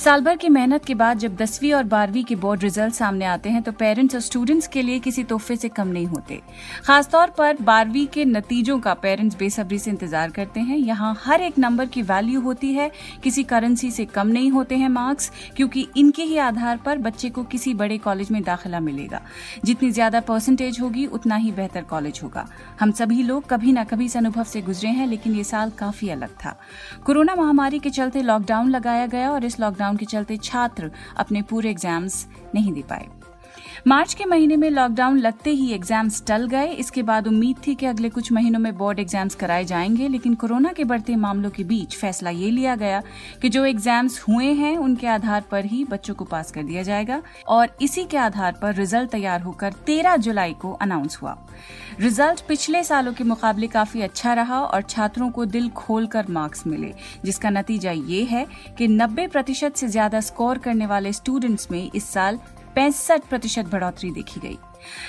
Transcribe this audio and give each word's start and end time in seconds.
साल 0.00 0.20
भर 0.20 0.36
की 0.36 0.48
मेहनत 0.48 0.84
के 0.84 0.94
बाद 0.94 1.18
जब 1.18 1.34
दसवीं 1.36 1.72
और 1.74 1.84
बारहवीं 1.84 2.22
के 2.24 2.34
बोर्ड 2.34 2.62
रिज़ल्ट 2.62 2.94
सामने 2.94 3.24
आते 3.24 3.48
हैं 3.48 3.62
तो 3.62 3.72
पेरेंट्स 3.72 4.14
और 4.14 4.20
स्टूडेंट्स 4.20 4.66
के 4.66 4.82
लिए 4.82 4.98
किसी 4.98 5.24
तोहफे 5.24 5.56
से 5.56 5.68
कम 5.68 5.88
नहीं 5.88 6.06
होते। 6.06 6.40
खासतौर 6.84 7.30
पर 7.38 7.56
बारहवीं 7.62 8.06
के 8.06 8.24
नतीजों 8.24 8.78
का 8.80 8.94
पेरेंट्स 8.96 9.36
बेसब्री 9.38 9.78
से 9.78 9.90
इंतज़ार 9.90 10.30
करते 10.30 10.60
हैं। 10.60 10.76
यहाँ 10.76 11.14
हर 11.24 11.42
एक 11.42 11.58
नंबर 11.58 11.86
की 11.86 12.02
वैल्यू 12.02 12.40
होती 12.40 12.72
है। 12.74 12.90
किसी 13.22 13.42
करेंसी 13.42 13.90
से 13.90 14.04
कम 14.06 14.28
नहीं 14.28 14.50
होते 14.50 14.76
हैं 14.76 14.88
मार्क्स 14.88 15.30
क्योंकि 15.56 15.86
इनके 15.96 16.22
ही 16.22 16.38
आधार 16.38 16.76
पर 16.76 16.98
बच्चे 17.00 17.30
को 17.30 17.44
किसी 17.46 17.74
बड़े 17.74 17.98
कॉलेज 17.98 18.30
में 18.30 18.42
दाखिला 18.42 18.80
मिलेगा। 18.80 19.20
जितनी 19.64 19.90
ज़्यादा 19.90 20.20
परसेंटेज 20.22 20.80
होगी, 20.80 21.06
उतना 21.08 21.36
ही 21.36 21.52
बेहतर 21.52 21.82
कॉलेज 21.82 22.20
होगा। 22.22 22.46
हम 22.80 22.92
सभी 22.92 23.22
लोग 23.22 23.48
कभी 23.48 23.72
ना 23.72 23.84
कभी 23.84 24.04
इस 24.04 24.16
अनुभव 24.16 24.44
से 24.44 24.62
गुजरे 24.62 24.90
हैं, 24.90 25.06
लेकिन 25.06 25.34
ये 25.34 25.44
साल 25.44 25.70
काफ़ी 25.78 26.08
अलग 26.08 26.34
था। 26.44 26.56
कोरोना 27.04 27.34
महामारी 27.34 27.78
के 27.78 27.90
चलते 27.90 28.22
लॉकडाउन 28.22 28.70
लगाया 28.70 29.06
गया 29.08 29.30
और 29.32 29.44
इस 29.44 29.60
लॉकडाउन 29.60 29.88
लॉकडाउन 29.90 29.96
के 29.96 30.06
चलते 30.06 30.36
छात्र 30.38 30.90
अपने 31.18 31.42
पूरे 31.42 31.70
एग्ज़ाम्स 31.70 32.26
नहीं 32.54 32.72
दे 32.72 32.82
पाए। 32.82 33.06
मार्च 33.86 34.14
के 34.14 34.24
महीने 34.24 34.56
में 34.56 34.68
लॉकडाउन 34.70 35.18
लगते 35.18 35.50
ही 35.50 35.70
एग्ज़ाम्स 35.72 36.22
टल 36.26 36.46
गए। 36.46 36.66
इसके 36.74 37.02
बाद 37.02 37.26
उम्मीद 37.26 37.56
थी 37.66 37.74
कि 37.74 37.86
अगले 37.86 38.08
कुछ 38.08 38.30
महीनों 38.32 38.60
में 38.60 38.76
बोर्ड 38.78 38.98
एग्ज़ाम्स 38.98 39.34
कराए 39.34 39.64
जाएँगे, 39.64 40.08
लेकिन 40.08 40.34
कोरोना 40.34 40.72
के 40.72 40.84
बढ़ते 40.84 41.16
मामलों 41.16 41.50
के 41.50 41.64
बीच 41.64 41.96
फैसला 41.96 42.30
ये 42.30 42.50
लिया 42.50 42.76
गया 42.76 43.02
कि 43.42 43.48
जो 43.48 43.64
एग्ज़ाम्स 43.64 44.20
हुए 44.20 44.52
हैं, 44.54 44.76
उनके 44.78 45.06
आधार 45.06 45.44
पर 45.50 45.64
ही 45.64 45.84
बच्चों 45.84 46.14
को 46.14 46.24
पास 46.24 46.50
कर 46.50 46.62
दिया 46.62 46.82
जाएगा 46.82 47.20
और 47.48 47.76
इसी 47.82 48.04
के 48.04 48.16
आधार 48.16 48.58
पर 48.62 48.74
रिज़ल्ट 48.74 49.10
तैयार 49.10 49.40
होकर 49.40 49.72
13 49.86 50.16
जुलाई 50.18 50.52
को 50.52 50.72
अनाउंस 50.72 51.18
हुआ। 51.22 51.36
रिज़ल्ट 52.00 52.40
पिछले 52.48 52.82
सालों 52.84 53.12
के 53.12 53.24
मुकाबले 53.24 53.66
काफ़ी 53.66 54.02
अच्छा 54.02 54.32
रहा 54.34 54.60
और 54.60 54.82
छात्रों 54.82 55.30
को 55.30 55.44
दिल 55.46 55.68
खोलकर 55.70 56.26
मार्क्स 56.30 56.66
मिले, 56.66 56.92
जिसका 57.24 57.50
नतीजा 57.50 57.90
ये 57.90 58.22
है 58.24 58.46
कि 58.78 58.88
90 58.88 59.26
प्रतिशत 59.28 59.76
से 59.76 59.88
ज़्यादा 59.88 60.20
स्कोर 60.20 60.58
करने 60.58 60.86
वाले 60.86 61.12
स्टूडेंट्स 61.12 61.70
में 61.70 61.90
इस 61.94 62.08
साल 62.12 62.38
पैंसठ 62.74 63.22
प्रतिशत 63.22 63.64
बढ़ोतरी 63.64 64.10
देखी 64.10 64.40
गई। 64.40 64.58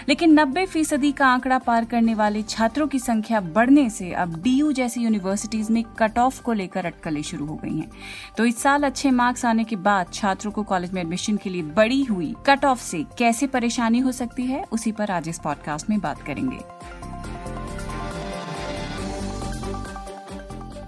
लेकिन 0.10 0.34
90 0.34 0.66
फ़ीसदी 0.66 1.12
का 1.12 1.28
आंकड़ा 1.28 1.58
पार 1.58 1.86
करने 1.86 2.14
वाले 2.14 2.42
छात्रों 2.44 2.88
की 2.88 3.00
संख्या 3.00 3.42
बढ़ने 3.42 3.90
से 3.90 4.12
अब 4.12 4.42
डीयू 4.42 4.72
जैसी 4.72 5.02
यूनिवर्सिटीज 5.02 5.72
में 5.72 5.84
कट 5.84 6.20
ऑफ़ 6.20 6.42
को 6.42 6.54
लेकर 6.54 6.86
अटकलें 6.86 7.22
शुरू 7.22 7.46
हो 7.46 7.56
गई 7.56 7.78
हैं। 7.78 7.92
तो 8.38 8.46
इस 8.46 8.62
साल 8.62 8.84
अच्छे 8.84 9.12
मार्क्स 9.12 9.46
आने 9.46 9.64
के 9.64 9.76
बाद 9.76 10.14
छात्रों 10.14 10.52
को 10.52 10.64
कॉलेज 10.64 10.92
में 10.92 11.02
एडमिशन 11.02 11.38
के 11.38 11.50
लिए 11.50 11.62
बड़ी 11.62 12.04
हुई 12.04 12.36
कट 12.46 12.66
ऑफ़ 12.66 12.82
से 12.82 13.06
कैसे 13.18 13.48
परेशानी 13.48 14.00
हो 14.00 14.12
सकती 14.12 14.44
है, 14.44 14.64
उसी 14.72 14.92
पर 14.92 15.12
आज 15.12 15.30
इस 15.30 15.40
पॉडकास्ट 15.40 15.90
में 15.90 16.00
बात 16.00 16.22
करेंगे। 16.22 17.01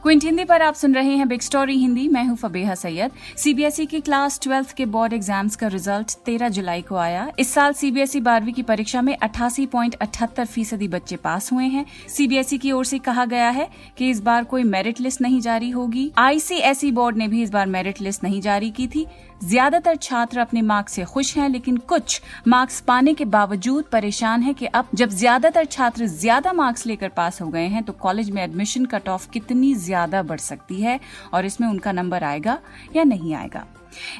क्विंट 0.03 0.23
हिंदी 0.23 0.43
पर 0.45 0.61
आप 0.61 0.73
सुन 0.75 0.95
रहे 0.95 1.15
हैं 1.17 1.27
बिग 1.27 1.41
स्टोरी 1.41 1.75
हिंदी। 1.77 2.07
मैं 2.07 2.23
हूँ 2.25 2.35
फबेहा 2.37 2.73
सैयद। 2.75 3.11
सीबीएसई 3.37 3.85
की 3.85 3.99
क्लास 3.99 4.39
ट्वेल्थ 4.43 4.71
के 4.71 4.85
बोर्ड 4.85 5.13
एग्ज़ाम्स 5.13 5.55
का 5.55 5.67
रिज़ल्ट 5.67 6.15
13 6.25 6.49
जुलाई 6.49 6.81
को 6.81 6.95
आया। 6.95 7.31
इस 7.39 7.53
साल 7.53 7.73
सीबीएसई 7.73 8.19
बारहवीं 8.19 8.53
की 8.53 8.63
परीक्षा 8.63 9.01
में 9.01 9.15
अठहत्तर 9.15 10.45
फ़ीसदी 10.45 10.87
बच्चे 10.87 11.15
पास 11.15 11.51
हुए 11.51 11.65
हैं। 11.65 11.85
सीबीएसई 12.09 12.57
की 12.57 12.71
ओर 12.71 12.85
से 12.85 12.99
कहा 12.99 13.25
गया 13.25 13.49
है 13.49 13.69
कि 13.97 14.09
इस 14.09 14.19
बार 14.19 14.43
कोई 14.43 14.63
मेरिट 14.65 14.99
लिस्ट 15.01 15.21
नहीं 15.21 15.39
जारी 15.41 15.69
होगी। 15.69 16.11
आईसीएसई 16.17 16.91
बोर्ड 16.91 17.17
ने 17.17 17.27
भी 17.27 17.43
इस 17.43 17.49
बार 17.49 17.67
मेरिट 17.67 18.01
लिस्ट 18.01 18.23
नहीं 18.23 18.41
जारी 18.41 18.71
की 18.71 18.87
थी। 18.87 19.05
ज़्यादातर 19.43 19.95
छात्र 19.97 20.39
अपने 20.39 20.61
मार्क्स 20.63 20.93
से 20.93 21.03
खुश 21.05 21.35
हैं, 21.37 21.47
लेकिन 21.49 21.77
कुछ 21.79 22.21
मार्क्स 22.47 22.79
पाने 22.81 23.13
के 23.13 23.25
बावजूद 23.27 23.85
परेशान 23.91 24.41
हैं 24.43 24.53
कि 24.55 24.65
अब 24.65 24.87
जब 24.95 25.09
ज़्यादातर 25.11 25.65
छात्र 25.67 26.07
ज़्यादा 26.07 26.53
मार्क्स 26.53 26.85
लेकर 26.85 27.09
पास 27.09 27.41
हो 27.41 27.47
गए 27.47 27.67
हैं 27.67 27.83
तो 27.83 27.93
कॉलेज 27.95 28.29
में 28.29 28.43
एडमिशन 28.43 28.85
कट 28.85 29.09
ऑफ़ 29.09 29.29
कितनी 29.31 29.73
ज़्यादा 29.75 30.23
बढ़ 30.23 30.39
सकती 30.39 30.81
है 30.81 30.99
और 31.33 31.45
इसमें 31.45 31.67
उनका 31.67 31.91
नंबर 31.91 32.23
आएगा 32.23 32.59
या 32.95 33.03
नहीं 33.03 33.33
आएगा? 33.35 33.65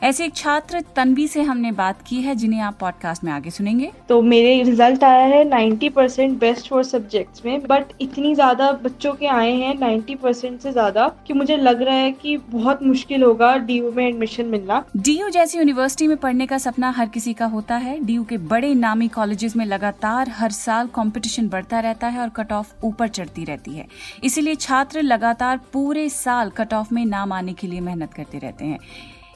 ऐसे 0.03 0.25
एक 0.25 0.35
छात्र 0.35 0.81
तनवी 0.95 1.28
से 1.28 1.41
हमने 1.41 1.72
बात 1.73 2.01
की 2.07 2.22
है 2.22 2.35
जिन्हें 2.35 2.61
आप 2.61 2.78
पॉडकास्ट 2.79 3.23
में 3.23 3.31
आगे 3.31 3.50
सुनेंगे। 3.50 3.91
तो 4.09 4.22
मेरे 4.23 4.61
रिज़ल्ट 4.63 5.03
आया 5.03 5.25
है 5.25 5.44
90 5.45 5.89
परसेंट 5.89 6.38
बेस्ट 6.39 6.69
फॉर 6.69 6.84
सब्जेक्ट्स 6.84 7.45
में 7.45 7.61
बट 7.63 7.94
इतनी 8.01 8.34
ज़्यादा 8.35 8.72
बच्चों 8.84 9.13
के 9.13 9.28
आए 9.28 9.51
हैं 9.53 9.73
90 9.79 10.16
परसेंट 10.16 10.59
से 10.61 10.72
ज़्यादा 10.72 11.07
कि 11.28 11.34
मुझे 11.34 11.57
लग 11.57 11.81
रहा 11.81 11.95
है 11.95 12.11
कि 12.13 12.35
बहुत 12.50 12.84
मुश्किल 12.84 13.23
होगा 13.23 13.56
डीयू 13.57 13.91
में 13.91 14.06
एडमिशन 14.07 14.45
मिलना। 14.45 14.84
डीयू 14.97 15.29
जैसी 15.29 15.57
यूनिवर्सिटी 15.57 16.07
में 16.07 16.17
पढ़ने 16.17 16.45
का 16.45 16.57
सपना 16.57 16.90
हर 16.91 17.07
किसी 17.09 17.34
का 17.34 17.45
होता 17.45 17.75
है। 17.78 17.97
डीयू 18.05 18.23
के 18.23 18.38
बड़े 18.38 18.73
नामी 18.75 19.07
कॉलेजेस 19.09 19.55
में 19.55 19.66
लगातार 19.66 20.29
हर 20.29 20.51
साल 20.51 20.88
कॉम्पिटिशन 20.90 21.47
बढ़ता 21.50 21.79
रहता 21.79 22.07
है 22.07 22.19
और 22.19 22.29
कट 22.29 22.51
ऑफ़ 22.53 22.73
ऊपर 22.84 23.07
चढ़ती 23.09 23.45
रहती 23.45 23.72
है। 23.72 23.88
इसीलिए 24.23 24.55
छात्र 24.57 25.01
लगातार 25.01 25.59
पूरे 25.73 26.07
साल 26.09 26.50
कट 26.50 26.73
ऑफ़ 26.73 26.94
में 26.94 27.05
नाम 27.05 27.34
आने 27.34 27.53
के 27.53 27.67
लिए 27.67 27.79
मेहनत 27.81 28.13
करते 28.13 28.38
रहते 28.38 28.66
हैं। 28.66 28.79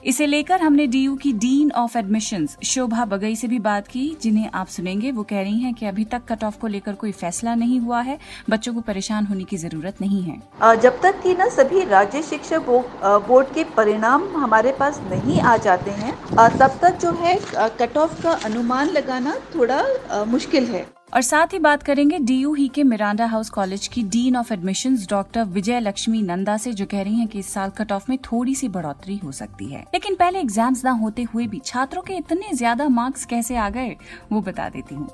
इसे 0.07 0.25
लेकर 0.25 0.61
हमने 0.61 0.85
डीयू 0.87 1.15
की 1.15 1.31
dean 1.35 1.71
of 1.71 1.97
admissions, 1.97 2.55
Shobha 2.63 3.05
Bagai 3.05 3.35
से 3.35 3.47
भी 3.47 3.57
बात 3.59 3.87
की, 3.87 4.05
जिन्हें 4.21 4.49
आप 4.53 4.67
सुनेंगे। 4.67 5.11
वो 5.11 5.23
कह 5.23 5.41
रही 5.41 5.59
हैं 5.59 5.73
कि 5.73 5.85
अभी 5.85 6.05
तक 6.05 6.21
कट 6.29 6.43
ऑफ़ 6.43 6.57
को 6.59 6.67
लेकर 6.67 6.93
कोई 6.93 7.11
फैसला 7.13 7.55
नहीं 7.55 7.79
हुआ 7.79 8.01
है। 8.01 8.17
बच्चों 8.49 8.73
को 8.73 8.81
परेशान 8.81 9.25
होने 9.25 9.43
की 9.43 9.57
ज़रूरत 9.57 10.01
नहीं 10.01 10.21
है। 10.23 10.77
जब 10.77 11.01
तक 11.01 11.21
कि 11.23 11.33
ना 11.33 11.47
सभी 11.49 11.83
राज्य 11.85 12.21
शिक्षा 12.23 12.59
बोर्ड 12.59 13.53
के 13.53 13.63
परिणाम 13.77 14.27
हमारे 14.37 14.71
पास 14.79 15.01
नहीं 15.11 15.39
आ 15.41 15.57
जाते 15.59 15.91
हैं 15.93 16.13
तब 16.57 16.79
तक 16.81 16.99
जो 17.01 17.11
है 17.15 17.39
कट 17.79 17.97
ऑफ़ 17.97 18.21
का 18.23 18.39
अनुमान 18.45 18.89
लगाना 18.89 19.35
थोड़ा 19.55 19.83
मुश्किल 20.27 20.65
है। 20.67 20.85
और 21.13 21.21
साथ 21.21 21.53
ही 21.53 21.59
बात 21.59 21.83
करेंगे 21.83 22.17
डीयू 22.19 22.53
ही 22.53 22.67
के 22.67 22.83
मिरांडा 22.83 23.25
हाउस 23.25 23.49
कॉलेज 23.49 23.87
की 23.87 24.01
dean 24.05 24.35
of 24.35 24.51
admissions 24.53 25.07
doctor 25.09 25.43
Vijay 25.45 25.79
Lakshmi 25.79 26.21
Nanda 26.21 26.57
से, 26.57 26.73
जो 26.73 26.85
कह 26.85 27.01
रही 27.01 27.15
हैं 27.15 27.27
कि 27.27 27.39
इस 27.39 27.53
साल 27.53 27.69
कट 27.77 27.91
ऑफ़ 27.91 28.05
में 28.09 28.17
थोड़ी 28.23 28.55
सी 28.55 28.67
बढ़ोतरी 28.67 29.17
हो 29.17 29.31
सकती 29.31 29.65
है। 29.65 29.81
लेकिन 29.93 30.15
पहले 30.15 30.39
एग्ज़ाम्स 30.39 30.83
ना 30.85 30.91
होते 30.93 31.23
हुए 31.23 31.47
भी 31.47 31.61
छात्रों 31.65 32.01
के 32.01 32.13
इतने 32.13 32.53
ज़्यादा 32.53 32.87
मार्क्स 32.89 33.25
कैसे 33.25 33.55
आ 33.57 33.69
गए, 33.69 33.95
वो 34.31 34.41
बता 34.41 34.69
देती 34.69 34.95
हूँ। 34.95 35.07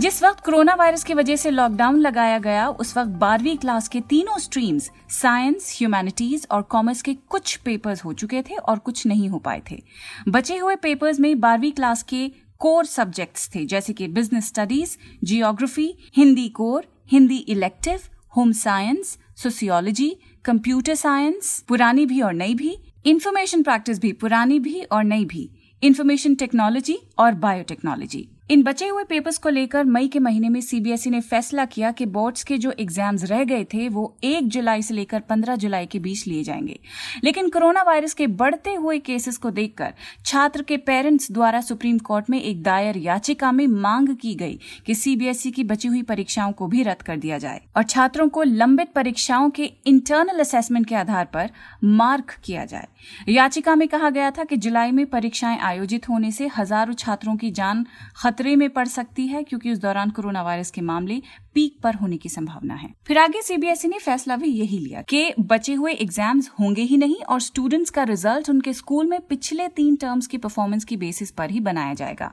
जिस 0.00 0.22
वक्त 0.22 0.44
कोरोना 0.44 0.74
वायरस 0.74 1.02
की 1.04 1.14
वजह 1.14 1.36
से 1.36 1.50
लॉकडाउन 1.50 1.98
लगाया 2.00 2.38
गया, 2.38 2.68
उस 2.68 2.96
वक्त 2.96 3.10
बारहवीं 3.10 3.56
क्लास 3.56 3.88
के 3.88 4.00
तीनों 4.00 4.38
स्ट्रीम्स, 4.38 4.90
साइंस, 5.10 5.74
ह्यूमैनिटीज 5.78 6.46
और 6.50 6.62
कॉमर्स 6.62 7.02
के 7.02 7.14
कुछ 7.14 7.56
पेपर्स 7.56 8.04
हो 8.04 8.12
चुके 8.12 8.42
थे 8.42 8.54
और 8.54 8.78
कुछ 8.78 9.06
नहीं 9.06 9.28
हो 9.28 9.38
पाए 9.38 9.62
थे। 9.70 9.82
बचे 10.28 10.56
हुए 10.56 10.76
पेपर्स 10.76 11.20
में 11.20 11.40
बारहवीं 11.40 11.72
क्लास 11.72 12.02
के 12.02 12.28
कोर 12.58 12.84
सब्जेक्ट्स 12.84 13.54
थे, 13.54 13.64
जैसे 13.64 13.92
कि 13.92 14.08
business 14.08 14.46
studies, 14.46 14.96
geography, 15.24 15.94
Hindi 16.16 16.48
core, 16.48 16.86
Hindi 17.12 17.36
elective, 17.36 18.00
home 18.36 18.52
science, 18.52 19.18
sociology, 19.36 20.16
computer 20.44 20.94
science, 20.94 21.58
पुरानी 21.68 22.06
भी 22.06 22.20
और 22.20 22.32
नई 22.32 22.54
भी, 22.54 22.76
इंफॉर्मेशन 23.06 23.62
प्रैक्टिस 23.62 24.00
भी 24.00 24.12
पुरानी 24.12 24.58
भी 24.58 24.82
और 24.82 25.04
नई 25.04 25.24
भी, 25.24 25.50
इंफॉर्मेशन 25.82 26.34
टेक्नोलॉजी 26.34 26.98
और 27.18 27.34
बायोटेक्नोलॉजी। 27.34 28.28
इन 28.50 28.62
बचे 28.62 28.86
हुए 28.88 29.02
पेपर्स 29.04 29.36
को 29.38 29.48
लेकर 29.48 29.84
मई 29.84 30.08
के 30.08 30.18
महीने 30.18 30.48
में 30.48 30.60
सीबीएसई 30.60 31.10
ने 31.10 31.20
फैसला 31.20 31.64
किया 31.64 31.90
कि 31.90 32.06
बोर्ड्स 32.06 32.44
के 32.44 32.56
जो 32.58 32.70
एग्ज़ाम्स 32.70 33.24
रह 33.24 33.42
गए 33.44 33.64
थे, 33.64 33.88
वो 33.88 34.16
एक 34.24 34.48
जुलाई 34.48 34.82
से 34.82 34.94
लेकर 34.94 35.20
पंद्रह 35.20 35.56
जुलाई 35.56 35.86
के 35.86 35.98
बीच 35.98 36.26
लिए 36.26 36.42
जाएँगे। 36.44 36.78
लेकिन 37.24 37.48
कोरोना 37.48 37.82
वायरस 37.82 38.14
के 38.14 38.26
बढ़ते 38.26 38.74
हुए 38.74 38.98
केसेस 38.98 39.36
को 39.36 39.50
देखकर 39.50 39.92
छात्र 40.26 40.62
के 40.62 40.76
पेरेंट्स 40.76 41.30
द्वारा 41.32 41.60
सुप्रीम 41.60 41.98
कोर्ट 41.98 42.30
में 42.30 42.40
एक 42.42 42.62
दायर 42.62 42.96
याचिका 42.96 43.52
में 43.52 43.66
मांग 43.66 44.08
की 44.16 44.34
गई 44.34 44.58
कि 44.86 44.94
सीबीएसई 44.94 45.50
की 45.50 45.64
बची 45.64 45.88
हुई 45.88 46.02
परीक्षाओं 46.02 46.52
को 46.52 46.66
भी 46.66 46.82
रद्द 46.82 47.02
कर 47.02 47.16
दिया 47.16 47.38
जाए 47.38 47.60
और 47.76 47.82
छात्रों 47.82 48.28
को 48.28 48.42
लंबित 48.42 48.92
परीक्षाओं 48.92 49.50
के 49.50 49.70
इंटरनल 49.86 50.40
असेसमेंट 50.40 50.86
के 50.86 50.94
आधार 50.94 51.24
पर 51.24 51.50
मार्क 51.84 52.34
किया 52.44 52.64
जाए। 52.64 52.88
याचिका 53.28 53.74
में 53.74 53.88
कहा 53.88 54.10
गया 54.10 54.30
था 54.30 54.44
कि 54.44 54.56
जुलाई 54.56 54.90
में 54.90 55.06
परीक्षाएँ 55.06 55.58
आयोजित 55.58 56.08
होने 56.08 56.32
से 56.32 56.50
हज़ारों 56.58 56.94
छात्रों 56.94 57.36
की 57.36 57.50
जान 57.50 57.86
खतरे 58.16 58.38
खतरे 58.40 58.54
में 58.56 58.68
पड़ 58.70 58.86
सकती 58.88 59.26
है 59.26 59.42
क्योंकि 59.42 59.72
उस 59.72 59.78
दौरान 59.78 60.10
कोरोना 60.10 60.42
वायरस 60.42 60.70
के 60.70 60.80
मामले 60.80 61.20
पीक 61.54 61.76
पर 61.82 61.94
होने 61.94 62.16
की 62.16 62.28
संभावना 62.28 62.74
है। 62.74 62.88
फिर 63.06 63.18
आगे 63.18 63.42
सीबीएसई 63.42 63.88
ने 63.88 63.98
फैसला 63.98 64.36
भी 64.36 64.48
यही 64.50 64.78
लिया 64.78 65.02
कि 65.02 65.32
बचे 65.40 65.72
हुए 65.74 65.92
एग्ज़ाम्स 65.94 66.50
होंगे 66.60 66.82
ही 66.82 66.96
नहीं 66.96 67.22
और 67.24 67.40
स्टूडेंट्स 67.40 67.90
का 67.90 68.02
रिज़ल्ट 68.04 68.50
उनके 68.50 68.72
स्कूल 68.72 69.06
में 69.06 69.20
पिछले 69.20 69.68
तीन 69.68 69.96
टर्म्स 69.96 70.26
की 70.26 70.38
परफॉर्मेंस 70.38 70.84
की 70.84 70.96
बेसिस 70.96 71.30
पर 71.30 71.50
ही 71.50 71.60
बनाया 71.60 71.94
जाएगा। 71.94 72.32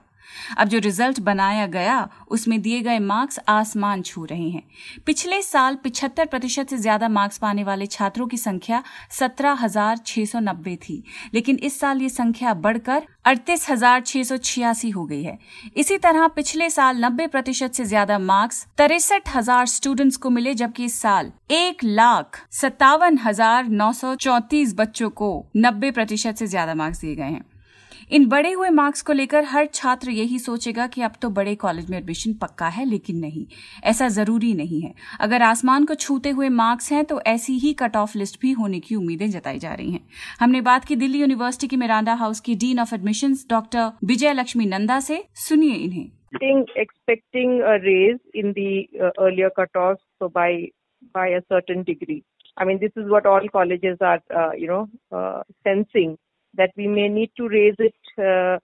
अब 0.58 0.68
जो 0.68 0.80
रिज़ल्ट 0.80 1.20
बनाया 1.22 1.66
गया, 1.68 1.98
उसमें 2.30 2.62
दिए 2.62 2.82
गए 2.82 3.00
मार्क्स 3.02 3.40
आसमान 3.50 4.02
छू 4.02 4.26
रहे 4.26 4.50
हैं। 4.50 4.64
पिछले 5.06 5.42
साल 5.42 5.76
पिछहत्तर 5.84 6.26
प्रतिशत 6.28 6.70
से 6.70 6.78
ज़्यादा 6.78 7.10
मार्क्स 7.10 7.38
पाने 7.38 7.64
वाले 7.64 7.86
छात्रों 7.88 8.28
की 8.28 8.38
संख्या 8.38 8.84
सत्रह 9.12 9.58
हज़ार 9.62 9.98
छह 9.98 10.26
सौ 10.26 10.40
नब्बे 10.42 10.76
थी, 10.80 11.04
लेकिन 11.34 11.60
इस 11.60 11.80
साल 11.80 12.02
ये 12.02 12.10
संख्या 12.12 12.54
बढ़कर 12.56 13.08
अड़तीस 13.26 13.70
हज़ार 13.70 14.02
छह 14.02 14.24
सौ 14.24 14.38
छियासी 14.40 14.90
हो 14.90 15.06
गई 15.06 15.24
है। 15.24 15.38
इसी 15.78 15.98
तरह 16.00 16.28
पिछले 16.30 16.70
साल 16.70 17.04
नब्बे 17.06 17.28
प्रतिशत 17.28 17.74
से 17.74 17.86
ज़्यादा 17.86 18.20
मार्क्स 18.22 18.66
तिरसठ 18.78 19.36
हज़ार 19.36 19.66
स्टूडेंट्स 19.68 20.18
को 20.18 20.30
मिले, 20.30 20.54
जबकि 20.56 20.86
इस 20.86 21.00
साल 21.02 21.32
एक 21.52 21.84
लाख 21.84 22.40
सत्तावन 22.54 23.18
हज़ार 23.18 23.68
नौ 23.74 23.92
सौ 23.94 24.16
चौतीस 24.18 24.74
बच्चों 24.78 25.10
को 25.12 25.30
नब्बे 25.58 25.92
प्रतिशत 25.92 26.36
से 26.36 26.48
ज़्यादा 26.48 26.76
मार्क्स 26.76 27.02
दिए 27.02 27.16
गए 27.16 27.24
हैं। 27.26 27.44
इन 28.12 28.26
बड़े 28.26 28.52
हुए 28.52 28.70
मार्क्स 28.70 29.02
को 29.02 29.14
लेकर 29.14 29.44
हर 29.44 29.66
छात्र 29.66 30.10
यही 30.10 30.40
सोचेगा 30.40 30.88
कि 30.88 31.02
अब 31.02 31.12
तो 31.22 31.30
बड़े 31.30 31.56
कॉलेज 31.56 31.90
में 31.90 31.98
एडमिशन 31.98 32.34
पक्का 32.34 32.68
है 32.68 32.86
लेकिन 32.86 33.18
नहीं। 33.18 33.46
ऐसा 33.84 34.08
ज़रूरी 34.08 34.54
नहीं 34.54 34.82
है। 34.82 34.94
अगर 35.20 35.42
आसमान 35.42 35.86
को 35.86 35.96
छूते 35.96 36.30
हुए 36.30 36.50
मार्क्स 36.50 36.92
हैं 36.92 37.06
तो 37.06 37.22
ऐसी 37.22 37.54
ही 37.54 37.74
कट 37.74 37.96
ऑफ़ 37.96 38.18
लिस्ट 38.18 38.42
भी 38.42 38.52
होने 38.52 38.80
की 38.80 38.96
उम्मीदें 38.96 39.30
जताई 39.30 39.60
जा 39.60 39.74
रही 39.74 39.92
हैं। 39.92 40.08
हमने 40.40 40.62
बात 40.62 40.86
की 40.86 40.96
दिल्ली 40.96 41.20
यूनिवर्सिटी 41.20 41.68
की 41.68 41.78
मिरांडा 41.78 42.14
हाउस 42.14 42.40
की 42.40 42.56
dean 42.56 42.80
of 42.80 42.96
admission 42.96 43.34
doctor 43.50 43.92
Vijay 44.04 44.34
Lakshmi 44.34 44.66
Nanda 44.66 45.00
से। 45.00 45.26
सुनिए 45.34 45.74
इन्हें। 45.74 46.12
Uh, 52.56 52.60
i 52.60 52.66
mean 52.66 52.80
this 52.80 52.92
is 52.96 53.10
what 53.10 53.26
all 53.26 53.48
colleges 53.50 53.98
are 54.02 54.20
uh, 54.36 54.52
you 54.52 54.68
know 54.68 54.90
uh, 55.12 55.44
sensing. 55.64 56.18
That 56.58 56.72
we 56.76 56.88
may 56.88 57.08
need 57.08 57.32
to 57.38 57.48
raise 57.48 57.76
it 57.80 57.96
uh, 58.18 58.60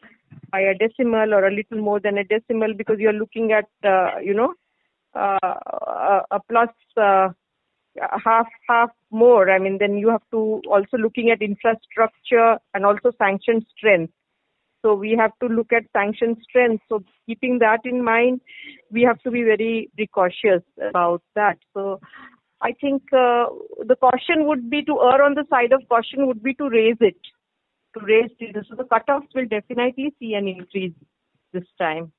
by 0.51 0.61
a 0.61 0.73
decimal 0.73 1.33
or 1.33 1.45
a 1.47 1.53
little 1.53 1.77
more 1.77 1.99
than 1.99 2.17
a 2.17 2.23
decimal 2.23 2.73
because 2.73 2.97
you're 2.99 3.13
looking 3.13 3.51
at 3.51 3.69
uh, 3.87 4.19
you 4.19 4.33
know 4.33 4.53
uh, 5.15 6.21
a, 6.31 6.39
plus 6.49 6.69
uh, 6.97 7.29
half 8.23 8.47
half 8.67 8.89
more. 9.11 9.49
I 9.49 9.59
mean 9.59 9.77
then 9.79 9.97
you 9.97 10.09
have 10.09 10.23
to 10.31 10.61
also 10.67 10.97
looking 10.97 11.29
at 11.29 11.41
infrastructure 11.41 12.57
and 12.73 12.85
also 12.85 13.11
sanction 13.17 13.65
strength. 13.77 14.13
So 14.81 14.93
we 14.93 15.15
have 15.17 15.31
to 15.41 15.47
look 15.47 15.71
at 15.71 15.83
sanction 15.93 16.35
strength. 16.43 16.83
So 16.89 17.03
keeping 17.25 17.59
that 17.59 17.81
in 17.85 18.03
mind 18.03 18.41
we 18.91 19.03
have 19.03 19.21
to 19.21 19.31
be 19.31 19.43
very 19.43 19.89
precautious 19.95 20.63
about 20.77 21.21
that. 21.35 21.57
So 21.73 21.99
i 22.65 22.71
think 22.81 23.01
uh, 23.11 23.45
the 23.89 23.95
caution 24.03 24.47
would 24.47 24.69
be 24.73 24.81
to 24.89 24.93
err 25.07 25.21
on 25.23 25.33
the 25.39 25.45
side 25.53 25.73
of 25.77 25.81
caution 25.93 26.27
would 26.27 26.41
be 26.41 26.53
to 26.53 26.69
raise 26.69 27.01
it 27.01 27.31
to 27.93 28.05
raise 28.05 28.31
it 28.39 28.55
so 28.69 28.75
the 28.75 28.83
cutoffs 28.83 29.33
will 29.35 29.47
definitely 29.47 30.13
see 30.19 30.33
an 30.33 30.47
increase 30.47 30.93
this 31.51 31.65
time. 31.77 32.11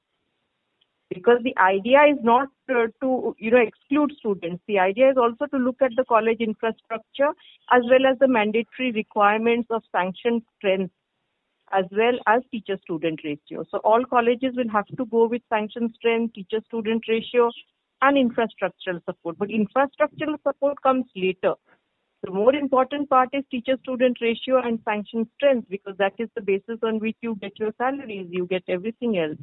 Because 1.10 1.38
the 1.44 1.56
idea 1.58 2.00
is 2.10 2.18
not 2.22 2.48
uh, 2.70 2.86
to 3.02 3.36
you 3.38 3.50
know 3.50 3.60
exclude 3.60 4.12
students. 4.18 4.62
The 4.66 4.78
idea 4.78 5.10
is 5.10 5.16
also 5.16 5.46
to 5.46 5.56
look 5.58 5.76
at 5.82 5.92
the 5.96 6.04
college 6.04 6.40
infrastructure 6.40 7.30
as 7.70 7.82
well 7.90 8.10
as 8.10 8.18
the 8.18 8.28
mandatory 8.28 8.90
requirements 8.92 9.68
of 9.70 9.82
sanctioned 9.92 10.42
strength 10.56 10.92
as 11.72 11.84
well 11.92 12.18
as 12.26 12.42
teacher 12.50 12.78
student 12.82 13.20
ratio. 13.24 13.64
So 13.70 13.78
all 13.78 14.04
colleges 14.04 14.54
will 14.56 14.68
have 14.70 14.86
to 14.86 15.04
go 15.06 15.26
with 15.26 15.42
sanctioned 15.48 15.94
strength 15.96 16.34
teacher 16.34 16.60
student 16.66 17.04
ratio 17.08 17.50
and 18.02 18.16
infrastructural 18.16 19.04
support. 19.04 19.38
But 19.38 19.48
infrastructural 19.48 20.36
support 20.42 20.80
comes 20.82 21.06
later 21.14 21.54
the 22.24 22.30
more 22.30 22.54
important 22.54 23.08
part 23.10 23.28
is 23.32 23.44
teacher 23.50 23.76
student 23.82 24.18
ratio 24.20 24.60
and 24.62 24.78
sanction 24.84 25.28
strength 25.36 25.68
because 25.68 25.96
that 25.98 26.14
is 26.18 26.28
the 26.34 26.42
basis 26.42 26.78
on 26.82 26.98
which 26.98 27.16
you 27.20 27.36
get 27.40 27.58
your 27.58 27.72
salaries 27.78 28.26
you 28.30 28.46
get 28.46 28.62
everything 28.68 29.18
else 29.18 29.38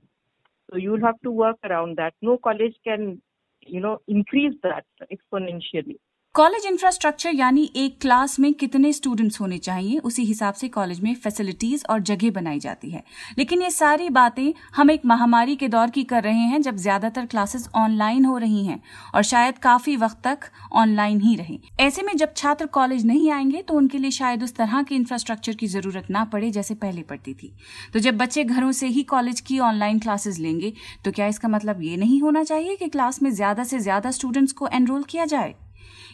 so 0.72 0.78
you'll 0.78 1.01
have 1.01 1.19
to 1.22 1.31
work 1.31 1.57
around 1.63 1.98
that. 1.98 2.13
No 2.22 2.38
college 2.38 2.75
can, 2.86 3.22
you 3.62 3.81
know, 3.81 4.00
increase 4.07 4.54
that 4.63 4.86
exponentially. 5.12 5.98
College 6.36 6.66
infrastructure 6.66 7.33
यानी 7.36 7.63
एक 7.75 8.00
class 8.01 8.39
में 8.39 8.54
कितने 8.54 8.92
students 8.94 9.39
होने 9.42 9.57
चाहिए, 9.57 9.98
उसी 10.00 10.24
हिसाब 10.25 10.54
से 10.54 10.68
college 10.68 11.00
में 11.00 11.13
फैसिलिटीज़ 11.16 11.83
और 11.89 12.00
जगह 12.01 12.31
बनाई 12.31 12.60
जाती 12.60 12.89
है। 12.92 13.04
लेकिन 13.38 13.62
ये 13.62 13.69
सारी 13.69 14.07
बातें 14.10 14.54
हम 14.75 14.92
एक 14.92 15.01
महामारी 15.06 15.56
के 15.56 15.68
दौर 15.68 15.89
की 15.89 16.04
कर 16.04 16.24
रहे 16.24 16.45
हैं 16.51 16.62
जब 16.62 16.75
ज़्यादातर 16.78 17.25
क्लासेस 17.25 17.68
ऑनलाइन 17.75 18.25
हो 18.25 18.38
रही 18.38 18.66
हैं 18.66 18.80
और 19.16 19.24
शायद 19.24 19.57
काफ़ी 19.57 19.95
वक्त 19.98 20.18
तक 20.24 20.50
ऑनलाइन 20.74 21.19
ही 21.22 21.36
रहे। 21.36 21.57
ऐसे 21.80 22.01
में 22.01 22.16
जब 22.18 22.33
छात्र 22.36 22.66
कॉलेज 22.69 23.06
नहीं 23.06 23.30
आएँगे 23.31 23.62
तो 23.62 23.74
उनके 23.74 23.98
लिए 23.98 24.12
शायद 24.12 24.44
उस 24.44 24.56
तरह 24.56 24.81
के 24.83 24.95
इंफ्रास्ट्रक्चर 24.95 25.56
की 25.56 25.68
ज़रूरत 25.68 26.07
ना 26.12 26.24
पड़े 26.25 26.51
जैसे 26.51 26.75
पहले 26.75 27.01
पड़ती 27.04 27.33
थी। 27.33 27.54
तो 27.94 28.00
जब 28.00 28.18
बच्चे 28.18 28.44
घरों 28.44 28.72
से 28.72 28.88
ही 28.88 29.04
कॉलेज 29.06 29.42
की 29.42 29.60
ऑनलाइन 29.62 30.00
क्लासेस 30.00 30.39
लेंगे 30.39 30.74
तो 31.06 31.12
क्या 31.12 31.28
इसका 31.28 31.48
मतलब 31.50 31.81
ये 31.83 31.98
नहीं 31.98 32.22
होना 32.22 32.44
चाहिए 32.44 32.75
कि 32.75 32.88
क्लास 32.88 33.22
में 33.22 33.30
ज़्यादा 33.31 33.63
से 33.63 33.80
ज़्यादा 33.80 34.12
स्टूडेंट्स 34.12 34.54
को 34.54 34.68
एनरोल 34.69 35.04
किया 35.04 35.25
जाए? 35.25 35.54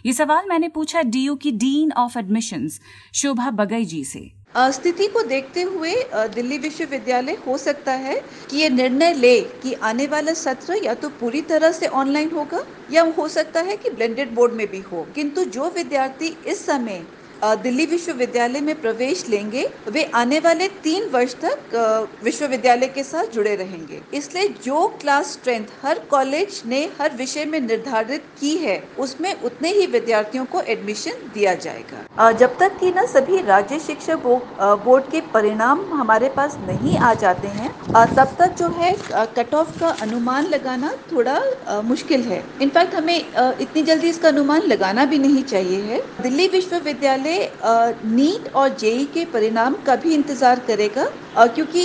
ये 0.06 0.14
सवाल 0.14 0.46
मैंने 0.50 0.68
पूछा 0.70 1.02
डीयू 1.02 1.36
की 1.36 1.52
dean 1.52 1.92
of 1.92 2.18
admissions, 2.20 2.80
Shobha 3.14 3.52
Bagai 3.52 3.86
ji 3.86 4.04
से। 4.04 4.30
स्थिति 4.72 5.08
को 5.08 5.22
देखते 5.22 5.62
हुए 5.62 5.94
दिल्ली 6.36 6.58
विश्वविद्यालय 6.58 7.38
हो 7.48 7.58
सकता 7.58 7.92
है 7.92 8.16
कि 8.50 8.58
ये 8.58 8.70
निर्णय 8.70 9.14
ले 9.14 9.40
कि 9.64 9.74
आने 9.84 10.08
वाला 10.08 10.34
सत्र 10.34 10.78
या 10.84 10.94
तो 10.94 11.10
पूरी 11.10 11.42
तरह 11.42 11.72
से 11.72 11.88
ऑनलाइन 11.88 12.32
होगा 12.32 12.64
या 12.92 13.04
हो 13.18 13.28
सकता 13.28 13.62
है 13.62 13.76
कि 13.78 13.90
ब्लेंडेड 13.90 14.34
बोर्ड 14.36 14.54
में 14.54 14.66
भी 14.68 14.80
हो। 14.82 15.04
किंतु 15.16 15.44
जो 15.46 15.70
विद्यार्थी 15.70 16.28
इस 16.48 16.66
समय 16.66 17.02
दिल्ली 17.44 17.86
विश्वविद्यालय 17.86 18.62
में 18.62 18.74
प्रवेश 18.82 19.24
लेंगे, 19.30 19.68
वे 19.88 20.04
आने 20.16 20.40
वाले 20.40 20.68
तीन 20.84 21.10
वर्ष 21.10 21.36
तक 21.36 22.20
विश्वविद्यालय 22.24 22.88
के 22.88 23.04
साथ 23.04 23.34
जुड़े 23.34 23.56
रहेंगे। 23.56 24.02
इसलिए 24.14 24.48
जो 24.66 24.88
क्लास 25.02 25.32
स्ट्रेंथ 25.34 25.66
हर 25.84 26.00
कॉलेज 26.10 26.62
ने 26.66 26.84
हर 27.02 27.16
विषय 27.16 27.46
में 27.46 27.60
निर्धारित 27.62 28.24
की 28.40 28.56
है, 28.58 28.82
उसमें 29.00 29.34
उतने 29.42 29.72
ही 29.74 29.86
विद्यार्थियों 29.88 30.46
को 30.46 30.62
एडमिशन 30.62 31.30
दिया 31.34 31.54
जाएगा। 31.56 32.32
जब 32.32 32.58
तक 32.60 32.78
कि 32.80 32.92
ना 32.92 33.06
सभी 33.08 33.42
राज्य 33.44 33.80
शिक्षा 33.80 34.16
बोर्ड 34.16 35.10
के 35.12 35.22
परिणाम 35.34 35.86
हमारे 35.94 36.30
पास 36.30 36.58
नहीं 36.62 36.98
आ 37.00 37.14
जाते 37.16 37.48
हैं 37.50 37.70
तब 38.08 38.36
तक 38.40 38.56
जो 38.58 38.68
है 38.72 38.92
कट 39.36 39.54
ऑफ़ 39.56 39.80
का 39.80 39.88
अनुमान 40.02 40.46
लगाना 40.48 40.92
थोड़ा 41.12 41.82
मुश्किल 41.84 42.22
है। 42.24 42.44
इनफैक्ट 42.62 42.96
हमें 42.96 43.18
इतनी 43.18 43.82
जल्दी 43.84 44.10
इसका 44.10 44.28
अनुमान 44.28 44.62
लगाना 44.64 45.06
भी 45.06 45.18
नहीं 45.20 45.44
चाहिए 45.46 45.82
है। 45.84 46.00
दिल्ली 46.22 46.48
विश्वविद्यालय 46.48 47.27
पहले 47.28 48.16
नीट 48.16 48.54
और 48.56 48.70
जेई 48.78 49.06
के 49.14 49.26
परिणाम 49.28 49.76
का 49.86 49.96
भी 49.96 50.14
इंतज़ार 50.14 50.60
करेगा? 50.68 51.06
क्योंकि 51.38 51.84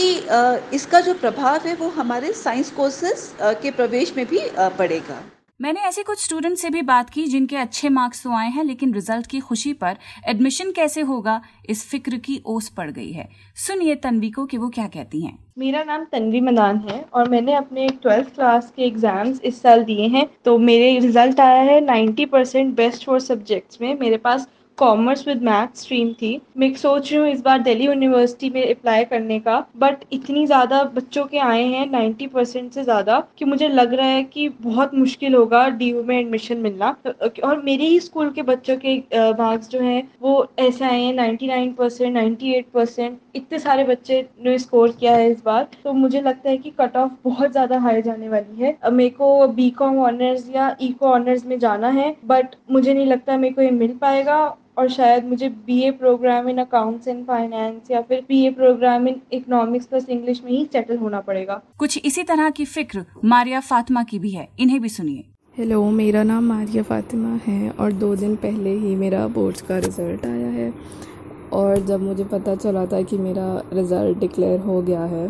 इसका 0.77 1.01
जो 1.01 1.15
प्रभाव 1.17 1.67
है 1.67 1.75
वो 1.75 1.89
हमारे 1.91 2.33
साइंस 2.35 2.71
कोर्सेज 2.71 3.31
के 3.63 3.71
प्रवेश 3.73 4.17
में 4.17 4.27
भी 4.27 4.41
पड़ेगा। 4.79 5.23
मैंने 5.61 5.81
ऐसे 5.81 6.03
कुछ 6.03 6.19
स्टूडेंट 6.19 6.57
से 6.59 6.69
भी 6.71 6.81
बात 6.83 7.11
की 7.11 7.25
जिनके 7.25 7.57
अच्छे 7.57 7.89
मार्क्स 7.89 8.23
तो 8.23 8.31
आए 8.37 8.49
हैं 8.51 8.63
लेकिन 8.65 8.95
रिज़ल्ट 8.95 9.27
की 9.27 9.41
खुशी 9.41 9.73
पर 9.75 9.97
एडमिशन 10.29 10.71
कैसे 10.73 11.01
होगा 11.01 11.41
इस 11.71 11.85
फ़िक्र 11.91 12.17
की 12.19 12.41
ओस 12.47 12.69
पड़ 12.69 12.91
गई 12.91 13.11
है। 13.13 13.29
सुनिए 13.67 13.95
तन्वी 13.97 14.31
को 14.31 14.45
कि 14.47 14.59
वो 14.59 14.69
क्या 14.69 14.87
कहती 14.87 15.21
हैं। 15.21 15.39
मेरा 15.59 15.83
नाम 15.85 16.05
तन्वी 16.13 16.41
मदान 16.41 16.79
है 16.89 17.05
और 17.15 17.29
मैंने 17.29 17.55
अपने 17.55 17.89
ट्वेल्थ 18.03 18.35
क्लास 18.35 18.73
के 18.77 18.83
एग्ज़ाम्स 18.85 19.41
इस 19.43 19.61
साल 19.63 19.85
दिए 19.85 20.07
हैं। 20.09 20.27
तो 20.45 20.57
मेरे 20.61 20.99
रिज़ल्ट 20.99 21.41
आया 21.41 21.63
है 21.63 21.81
90 21.83 22.27
परसेंट 22.27 22.75
बेस्ट 22.77 23.07
फॉर 23.07 23.21
सब्जेक्ट्स 23.21 23.81
में। 23.81 23.95
मेरे 24.01 24.17
पास 24.19 24.49
कॉमर्स 24.79 25.27
विद 25.29 25.43
मैथ 25.43 25.77
स्ट्रीम 25.77 26.13
थी। 26.13 26.41
मैं 26.59 26.73
सोच 26.75 27.11
रही 27.13 27.21
हूँ 27.21 27.29
इस 27.29 27.41
बार 27.43 27.59
दिल्ली 27.63 27.87
यूनिवर्सिटी 27.87 28.51
में 28.51 28.63
अप्लाई 28.65 29.05
करने 29.05 29.39
का 29.41 29.59
बट 29.77 30.05
इतनी 30.13 30.47
ज़्यादा 30.47 30.83
बच्चों 30.95 31.25
के 31.27 31.39
आए 31.41 31.63
हैं 31.65 31.87
नाइन्टी 31.91 32.27
परसेंट 32.27 32.73
से 32.73 32.85
ज़्यादा, 32.85 33.19
कि 33.39 33.45
मुझे 33.45 33.69
लग 33.69 33.95
रहा 33.95 34.07
है 34.07 34.23
कि 34.25 34.49
बहुत 34.63 34.95
मुश्किल 34.95 35.35
होगा 35.35 35.67
DU 35.79 36.05
में 36.05 36.19
एडमिशन 36.19 36.59
मिलना। 36.59 36.97
और 37.45 37.63
मेरे 37.65 37.85
ही 37.85 38.01
स्कूल 38.01 38.31
के 38.31 38.43
बच्चों 38.43 38.77
के 38.77 38.97
मार्क्स 39.15 39.69
जो 39.71 39.81
हैं, 39.81 40.03
वो 40.23 40.47
ऐसे 40.59 40.85
आए 40.85 41.01
हैं 41.01 41.13
ninety 41.15 41.47
nine 41.47 41.73
percent 41.73 42.13
ninety 42.15 42.53
eight 42.55 42.67
percent 42.75 43.19
इतने 43.35 43.59
सारे 43.59 43.85
बच्चे 43.85 44.25
ने 44.45 44.59
स्कोर 44.59 44.91
किया 44.93 45.15
है 45.17 45.31
इस 45.31 45.43
बार। 45.45 45.69
तो 45.85 45.93
मुझे 45.95 46.21
लगता 46.21 46.51
है 46.51 46.57
कि 46.59 46.71
कट 46.81 46.97
ऑफ़ 46.97 47.13
बहुत 47.25 47.53
ज़्यादा 47.53 47.79
हाई 47.81 48.03
जाने 48.03 48.29
वाली 48.29 48.63
है। 48.63 48.77
मेरे 48.93 49.11
को 49.11 49.47
बी 49.51 49.69
कॉम 49.73 49.99
ऑनर्स 50.01 50.49
या 50.55 50.75
इको 50.81 51.07
ऑनर्स 51.09 51.47
में 51.47 51.59
जाना 51.59 51.89
है 51.91 52.15
बट 52.25 52.55
मुझे 52.71 52.93
नहीं 52.95 53.07
लगता 53.07 53.37
मेरे 53.37 53.55
को 53.55 53.63
ये 53.63 53.71
मिल 53.73 53.97
पाएगा। 54.01 54.41
और 54.77 54.89
शायद 54.89 55.25
मुझे 55.25 55.49
BA 55.67 55.91
programme 55.91 56.49
in 56.49 56.59
accounts 56.59 57.09
and 57.09 57.25
finance 57.27 57.91
या 57.91 58.01
फिर 58.01 58.21
BA 58.29 58.51
programme 58.51 59.09
in 59.09 59.21
economics 59.33 59.87
plus 59.87 60.09
English 60.09 60.43
में 60.45 60.51
ही 60.53 60.65
सेटल 60.73 60.97
होना 60.97 61.21
पड़ेगा। 61.21 61.61
कुछ 61.79 61.99
इसी 62.05 62.23
तरह 62.23 62.51
की 62.51 62.65
फ़िक्र 62.65 63.05
मारिया 63.25 63.61
फातिमा 63.61 64.03
की 64.03 64.19
भी 64.19 64.31
है। 64.31 64.49
इन्हें 64.61 64.81
भी 64.81 64.89
सुनिए। 64.89 65.25
हेलो 65.57 65.85
मेरा 65.91 66.23
नाम 66.23 66.45
मारिया 66.45 66.83
फातिमा 66.83 67.39
है 67.47 67.71
और 67.71 67.93
दो 67.93 68.15
दिन 68.17 68.37
पहले 68.37 68.71
ही 68.71 68.95
मेरा 68.97 69.27
बोर्ड्स 69.29 69.63
का 69.63 69.79
रिज़ल्ट 69.79 70.27
आया 70.27 70.49
है। 70.49 70.73
और 71.53 71.79
जब 71.79 72.01
मुझे 72.01 72.25
पता 72.25 72.55
चला 72.55 72.85
था 72.87 73.01
कि 73.03 73.19
मेरा 73.19 73.63
रिज़ल्ट 73.73 74.19
डिक्लेयर 74.19 74.61
हो 74.61 74.81
गया 74.83 75.05
है 75.05 75.27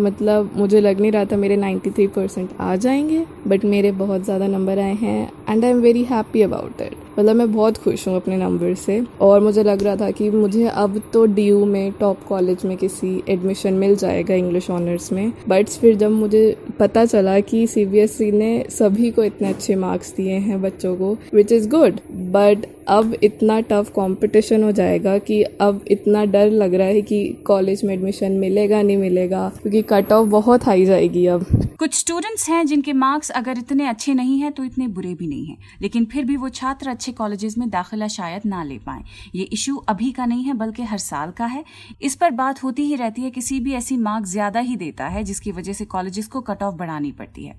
मतलब 0.00 0.50
मुझे 0.56 0.80
लग 0.80 1.00
नहीं 1.00 1.12
रहा 1.12 1.24
था 1.24 1.36
मेरे 1.36 1.56
93 1.56 2.08
परसेंट 2.08 2.50
आ 2.60 2.76
जाएँगे 2.76 3.24
बट 3.46 3.64
मेरे 3.64 3.92
बहुत 3.92 4.24
ज़्यादा 4.24 4.46
नंबर 4.46 4.78
आए 4.78 4.94
हैं 4.94 5.32
and 5.48 5.64
I 5.64 5.70
am 5.70 5.80
very 5.80 6.02
happy 6.04 6.42
about 6.42 6.80
it 6.80 6.96
मतलब 7.18 7.36
मैं 7.36 7.52
बहुत 7.52 7.76
खुश 7.78 8.08
हूँ 8.08 8.16
अपने 8.16 8.36
नंबर 8.36 8.74
से, 8.74 9.00
और 9.20 9.40
मुझे 9.40 9.62
लग 9.62 9.82
रहा 9.82 9.96
था 9.96 10.10
कि 10.10 10.30
मुझे 10.30 10.66
अब 10.66 11.00
तो 11.12 11.26
DU 11.26 11.64
में 11.66 11.92
टॉप 11.92 12.24
कॉलेज 12.28 12.64
में 12.64 12.76
किसी 12.76 13.22
एडमिशन 13.28 13.74
मिल 13.74 13.96
जाएगा 13.96 14.34
इंग्लिश 14.34 14.70
ऑनर्स 14.70 15.12
में 15.12 15.32
बट 15.48 15.68
फिर 15.68 15.96
जब 15.96 16.10
मुझे 16.10 16.44
पता 16.78 17.04
चला 17.04 17.40
कि 17.40 17.66
सी 17.66 18.06
e 18.20 18.32
ने 18.32 18.64
सभी 18.70 19.10
को 19.10 19.24
इतने 19.24 19.48
अच्छे 19.48 19.76
मार्क्स 19.76 20.14
दिए 20.16 20.38
हैं 20.38 20.62
बच्चों 20.62 20.96
को 20.96 21.16
विच 21.34 21.52
इज़ 21.52 21.68
गुड 21.68 22.00
बट 22.12 22.66
अब 22.88 23.14
इतना 23.22 23.58
टफ 23.62 23.90
कंपटीशन 23.96 24.62
हो 24.64 24.70
जाएगा 24.72 25.16
कि 25.18 25.42
अब 25.42 25.84
इतना 25.90 26.24
डर 26.26 26.50
लग 26.52 26.74
रहा 26.74 26.86
है 26.86 27.02
कि 27.02 27.26
कॉलेज 27.46 27.84
में 27.84 27.94
एडमिशन 27.94 28.32
मिलेगा, 28.32 28.82
नहीं 28.82 28.96
मिलेगा, 28.96 29.48
क्योंकि 29.62 29.82
कट 29.82 30.12
ऑफ़ 30.12 30.28
बहुत 30.28 30.66
हाई 30.66 30.84
जाएगी 30.84 31.26
अब। 31.26 31.46
कुछ 31.78 31.94
स्टूडेंट्स 31.94 32.48
हैं 32.48 32.64
जिनके 32.66 32.92
मार्क्स 32.92 33.30
अगर 33.32 33.58
इतने 33.58 33.86
अच्छे 33.88 34.14
नहीं 34.14 34.38
हैं 34.40 34.52
तो 34.52 34.64
इतने 34.64 34.86
बुरे 34.88 35.14
भी 35.14 35.26
नहीं 35.26 35.46
हैं। 35.46 35.58
लेकिन 35.82 36.04
फिर 36.04 36.24
भी 36.24 36.36
वो 36.36 36.48
छात्र 36.50 36.90
अच्छे 36.90 37.12
कॉलेजेस 37.12 37.56
में 37.58 37.68
दाखिला 37.70 38.08
शायद 38.08 38.42
ना 38.46 38.62
ले 38.64 38.78
पाए। 38.78 39.02
ये 39.34 39.44
इशू 39.44 39.76
अभी 39.88 40.10
का 40.12 40.26
नहीं 40.26 40.44
है, 40.44 40.54
बल्कि 40.54 40.82
हर 40.82 40.98
साल 40.98 41.30
का 41.30 41.46
है। 41.46 41.64
इस 42.02 42.14
पर 42.14 42.30
बात 42.32 42.62
होती 42.62 42.84
ही 42.84 42.94
रहती 42.94 43.22
है, 43.22 43.30
किसी 43.30 43.60
भी 43.60 43.74
ऐसी 43.74 43.96
मार्क्स 43.96 44.30
ज़्यादा 44.30 44.60
ही 44.60 44.76
देता 44.76 45.06
है, 45.06 45.24
जिसकी 45.24 45.52
वजह 45.52 45.72
से 45.72 45.84
कॉलेजेस 45.86 46.26
को 46.26 46.40
कट 46.42 46.62
ऑफ़ 46.62 46.74
बढ़ानी 46.74 47.12
पड़ती 47.12 47.44
है। 47.44 47.56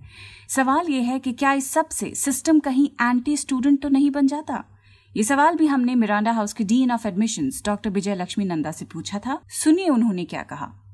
सवाल 0.50 0.89
ये 0.89 1.01
है 1.01 1.20
कि 1.20 1.32
क्या 1.34 1.53
इस 1.53 1.72
सबसे 1.72 2.13
सिस्टम 2.15 2.60
कहीं 2.60 2.88
एंटी 3.01 3.38
स्टूडेंट 3.38 3.82
तो 3.82 3.89
नहीं 3.89 4.12
बन 4.12 4.27
जाता? 4.27 4.63
ये 5.17 5.24
सवाल 5.24 5.55
भी 5.55 5.65
हमने 5.65 5.95
मिरांडा 5.95 6.31
हाउस 6.31 6.53
के 6.53 6.63
dean 6.63 6.91
of 6.91 7.07
admission 7.07 7.50
doctor 7.65 7.89
Vijay 7.89 8.15
Lakshmi 8.15 8.45
Nanda 8.45 8.72
से 8.72 8.86
पूछा 8.86 9.19
था। 9.19 9.41
सुनिए 9.50 9.89
उन्होंने 9.89 10.25
क्या 10.25 10.43
कहा। 10.43 10.85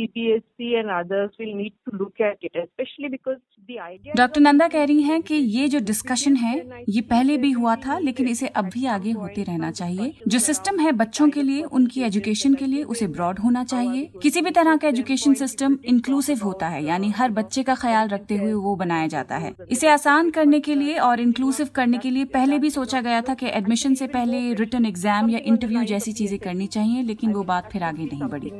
And 0.00 0.90
others 0.90 1.30
will 1.38 1.54
need 1.54 1.72
to 1.84 1.96
look 1.96 2.20
at 2.20 2.44
it, 2.46 2.54
especially 2.54 3.08
because 3.08 3.38
the 3.68 3.78
idea. 3.80 4.12
Doctor 4.16 4.40
Nanda 4.40 4.68
कह 4.68 4.84
रही 4.84 5.02
हैं 5.02 5.20
कि 5.22 5.34
ये 5.34 5.68
जो 5.68 5.78
डिस्कशन 5.80 6.36
है 6.36 6.84
ये 6.88 7.00
पहले 7.10 7.36
भी 7.38 7.50
हुआ 7.52 7.74
था 7.76 7.98
लेकिन 7.98 8.28
इसे 8.28 8.46
अब 8.46 8.68
भी 8.74 8.84
आगे 8.86 9.10
होते 9.12 9.42
रहना 9.42 9.70
चाहिए। 9.70 10.12
जो 10.28 10.38
सिस्टम 10.38 10.78
है 10.80 10.92
बच्चों 10.92 11.28
के 11.30 11.42
लिए 11.42 11.62
उनकी 11.62 12.02
एजुकेशन 12.02 12.54
के 12.54 12.66
लिए 12.66 12.82
उसे 12.84 13.06
ब्रॉड 13.08 13.38
होना 13.38 13.64
चाहिए। 13.64 14.04
किसी 14.22 14.42
भी 14.42 14.50
तरह 14.50 14.76
का 14.76 14.88
एजुकेशन 14.88 15.34
सिस्टम 15.34 15.78
इंक्लूसिव 15.84 16.44
होता 16.44 16.68
है 16.68 16.84
यानी 16.84 17.10
हर 17.18 17.30
बच्चे 17.30 17.62
का 17.62 17.74
ख्याल 17.74 18.08
रखते 18.08 18.36
हुए 18.36 18.52
वो 18.52 18.74
बनाया 18.76 19.06
जाता 19.06 19.36
है। 19.36 19.54
इसे 19.70 19.88
आसान 19.88 20.30
करने 20.30 20.60
के 20.60 20.74
लिए 20.74 20.96
और 21.00 21.20
इंक्लूसिव 21.20 21.68
करने 21.74 21.98
के 21.98 22.10
लिए 22.10 22.24
पहले 22.34 22.58
भी 22.58 22.70
सोचा 22.70 23.00
गया 23.00 23.20
था 23.22 23.34
कि 23.34 23.46
एडमिशन 23.48 23.94
से 23.94 24.06
पहले 24.08 24.52
रिटर्न 24.54 24.86
एग्ज़ाम 24.86 25.30
या 25.30 25.38
इंटरव्यू 25.44 25.84
जैसी 25.84 26.12
चीज़ें 26.12 26.38
करनी 26.40 26.66
चाहिए 26.68 27.02
लेकिन 27.02 27.32
वो 27.32 27.42
बात 27.44 27.70
फिर 27.72 27.82
आगे 27.82 28.04
नहीं 28.04 28.28
बढ़ी। 28.28 28.50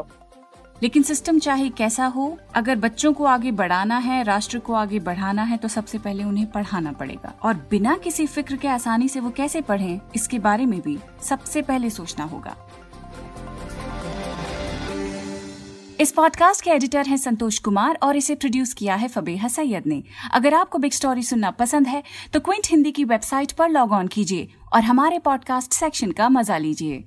Of. 0.00 0.06
लेकिन 0.82 1.02
सिस्टम 1.02 1.38
चाहे 1.38 1.68
कैसा 1.68 2.06
हो, 2.06 2.36
अगर 2.54 2.76
बच्चों 2.76 3.12
को 3.12 3.24
आगे 3.24 3.50
बढ़ाना 3.52 3.98
है, 3.98 4.22
राष्ट्र 4.22 4.58
को 4.58 4.74
आगे 4.74 4.98
बढ़ाना 5.00 5.42
है 5.42 5.56
तो 5.56 5.68
सबसे 5.68 5.98
पहले 5.98 6.24
उन्हें 6.24 6.50
पढ़ाना 6.50 6.92
पड़ेगा। 6.92 7.32
और 7.42 7.54
बिना 7.70 7.96
किसी 7.96 8.26
फ़िक्र 8.26 8.56
के 8.56 8.68
आसानी 8.68 9.08
से 9.08 9.20
वो 9.20 9.30
कैसे 9.30 9.60
पढ़ें, 9.60 10.00
इसके 10.14 10.38
बारे 10.38 10.66
में 10.66 10.80
भी 10.80 10.98
सबसे 11.22 11.62
पहले 11.62 11.90
सोचना 11.90 12.24
होगा। 12.24 12.56
इस 16.00 16.12
पॉडकास्ट 16.12 16.64
के 16.64 16.70
एडिटर 16.70 17.06
हैं 17.06 17.16
संतोष 17.16 17.58
कुमार 17.58 17.98
और 18.02 18.16
इसे 18.16 18.34
प्रोड्यूस 18.34 18.72
किया 18.74 18.94
है 18.94 19.08
फबेहा 19.08 19.48
सैयद 19.48 19.86
ने। 19.86 20.02
अगर 20.32 20.54
आपको 20.54 20.78
बिग 20.78 20.92
स्टोरी 20.92 21.22
सुनना 21.22 21.50
पसंद 21.50 21.86
है 21.86 22.02
तो 22.32 22.40
क्विंट 22.40 22.70
हिंदी 22.70 22.92
की 22.92 23.04
वेबसाइट 23.04 23.52
पर 23.52 23.68
लॉग 23.68 23.92
ऑन 23.92 24.08
कीजिए 24.08 24.48
और 24.72 24.82
हमारे 24.82 25.18
पॉडकास्ट 25.18 25.72
सेक्शन 25.72 26.12
का 26.12 26.28
मज़ा 26.28 26.58
लीजिए। 26.58 27.04